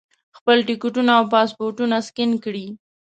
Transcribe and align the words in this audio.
خپل 0.37 0.57
ټکټونه 0.67 1.11
او 1.19 1.23
پاسپورټونه 1.33 1.97
سکین 2.07 2.31
کړي. 2.43 2.67